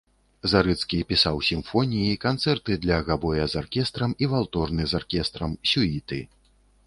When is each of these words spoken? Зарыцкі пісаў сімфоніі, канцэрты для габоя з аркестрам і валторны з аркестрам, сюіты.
Зарыцкі 0.51 0.99
пісаў 1.11 1.35
сімфоніі, 1.49 2.19
канцэрты 2.23 2.77
для 2.87 2.97
габоя 3.11 3.45
з 3.53 3.59
аркестрам 3.63 4.11
і 4.25 4.29
валторны 4.33 4.83
з 4.95 4.99
аркестрам, 5.03 5.51
сюіты. 5.73 6.19